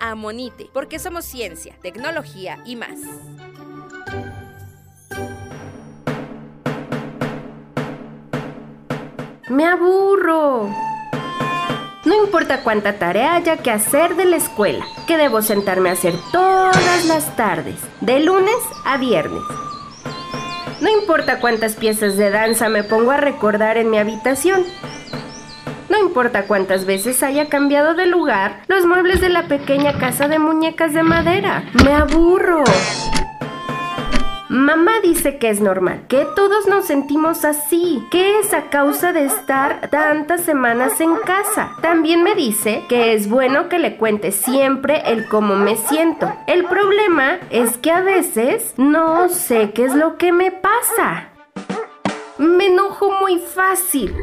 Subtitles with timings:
[0.00, 2.98] Amonite, porque somos ciencia, tecnología y más.
[9.48, 10.68] Me aburro.
[12.04, 16.14] No importa cuánta tarea haya que hacer de la escuela, que debo sentarme a hacer
[16.32, 19.42] todas las tardes, de lunes a viernes.
[20.80, 24.64] No importa cuántas piezas de danza me pongo a recordar en mi habitación.
[26.08, 30.94] Importa cuántas veces haya cambiado de lugar los muebles de la pequeña casa de muñecas
[30.94, 31.64] de madera.
[31.84, 32.64] Me aburro.
[34.48, 39.26] Mamá dice que es normal, que todos nos sentimos así, que es a causa de
[39.26, 41.72] estar tantas semanas en casa.
[41.82, 46.32] También me dice que es bueno que le cuente siempre el cómo me siento.
[46.46, 51.28] El problema es que a veces no sé qué es lo que me pasa.
[52.38, 54.14] Me enojo muy fácil.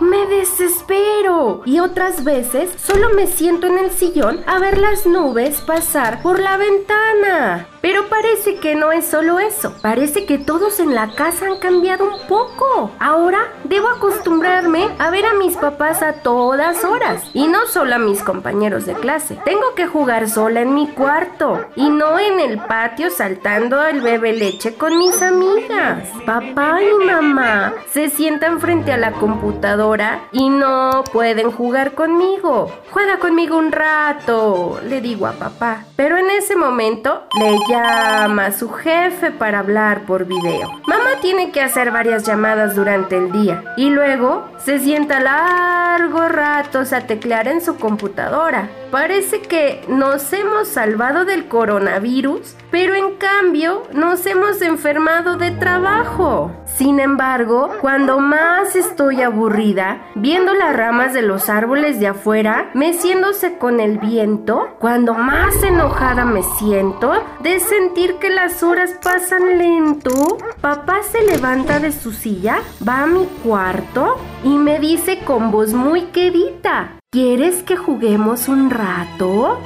[0.00, 1.62] Me desespero.
[1.64, 6.38] Y otras veces solo me siento en el sillón a ver las nubes pasar por
[6.38, 7.66] la ventana.
[7.80, 9.74] Pero parece que no es solo eso.
[9.82, 12.92] Parece que todos en la casa han cambiado un poco.
[13.00, 17.22] Ahora debo acostumbrarme a ver a mis papás a todas horas.
[17.34, 19.38] Y no solo a mis compañeros de clase.
[19.44, 21.64] Tengo que jugar sola en mi cuarto.
[21.76, 26.08] Y no en el patio saltando el bebé leche con mis amigas.
[26.26, 29.87] Papá y mamá se sientan frente a la computadora
[30.32, 32.70] y no pueden jugar conmigo.
[32.90, 35.84] Juega conmigo un rato, le digo a papá.
[35.96, 40.68] Pero en ese momento le llama a su jefe para hablar por video.
[40.86, 46.92] Mamá tiene que hacer varias llamadas durante el día y luego se sienta largos ratos
[46.92, 48.68] a teclear en su computadora.
[48.90, 56.52] Parece que nos hemos salvado del coronavirus, pero en cambio nos hemos enfermado de trabajo.
[56.64, 63.58] Sin embargo, cuando más estoy aburrida, viendo las ramas de los árboles de afuera, meciéndose
[63.58, 70.38] con el viento, cuando más enojada me siento de sentir que las horas pasan lento,
[70.60, 75.72] papá se levanta de su silla, va a mi cuarto y me dice con voz
[75.72, 79.58] muy querida, ¿quieres que juguemos un rato?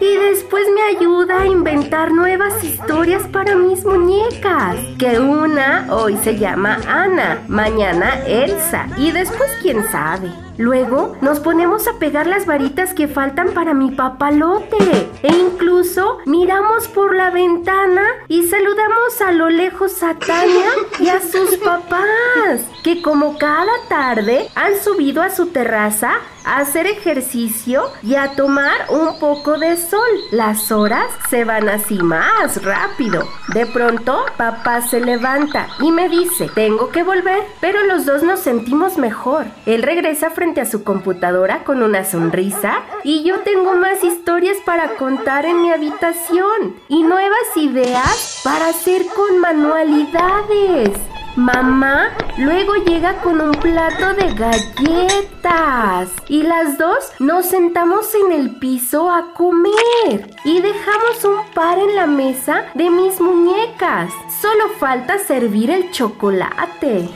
[0.00, 4.76] Y después me ayuda a inventar nuevas historias para mis muñecas.
[4.98, 10.30] Que una hoy se llama Ana, mañana Elsa y después quién sabe.
[10.58, 14.76] Luego nos ponemos a pegar las varitas que faltan para mi papalote.
[15.22, 21.20] E incluso miramos por la ventana y saludamos a lo lejos a Tania y a
[21.20, 26.14] sus papás, que como cada tarde han subido a su terraza
[26.44, 30.00] a hacer ejercicio y a tomar un poco de sol.
[30.32, 33.28] Las horas se van así más rápido.
[33.52, 38.40] De pronto, papá se levanta y me dice, tengo que volver, pero los dos nos
[38.40, 39.46] sentimos mejor.
[39.66, 44.96] Él regresa frente a su computadora con una sonrisa y yo tengo más historias para
[44.96, 50.90] contar en mi habitación y nuevas ideas para hacer con manualidades.
[51.36, 58.58] Mamá luego llega con un plato de galletas y las dos nos sentamos en el
[58.58, 64.10] piso a comer y dejamos un par en la mesa de mis muñecas.
[64.40, 67.10] Solo falta servir el chocolate.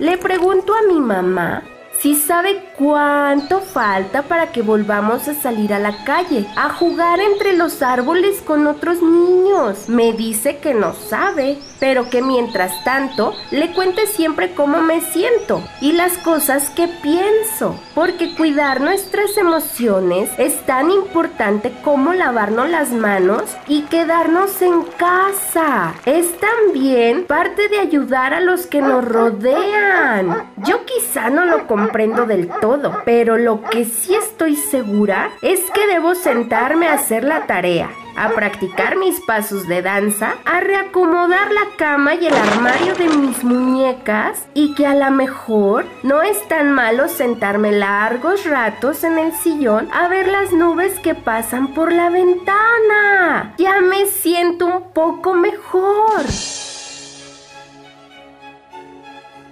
[0.00, 1.62] Le pregunto a mi mamá
[2.00, 7.54] si sabe cuánto falta para que volvamos a salir a la calle, a jugar entre
[7.54, 9.86] los árboles con otros niños.
[9.88, 15.62] Me dice que no sabe, pero que mientras tanto le cuente siempre cómo me siento
[15.82, 22.92] y las cosas que pienso, porque cuidar nuestras emociones es tan importante como lavarnos las
[22.92, 25.94] manos y quedarnos en casa.
[26.06, 30.50] Es también parte de ayudar a los que nos rodean.
[30.64, 35.88] Yo quizá no lo comprendo del todo, pero lo que sí estoy segura es que
[35.88, 41.76] debo sentarme a hacer la tarea a practicar mis pasos de danza, a reacomodar la
[41.76, 46.72] cama y el armario de mis muñecas y que a lo mejor no es tan
[46.72, 52.10] malo sentarme largos ratos en el sillón a ver las nubes que pasan por la
[52.10, 53.54] ventana.
[53.58, 56.20] Ya me siento un poco mejor.